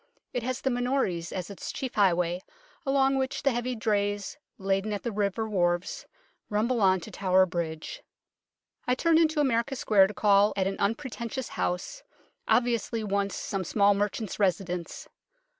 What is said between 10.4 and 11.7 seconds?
at an unpretentious